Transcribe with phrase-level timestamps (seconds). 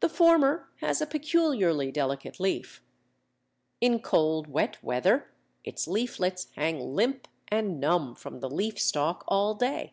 [0.00, 2.80] The former has a peculiarly delicate leaf.
[3.82, 5.30] In cold, wet weather
[5.62, 9.92] its leaflets hang limp and numb from the leaf stalk all day.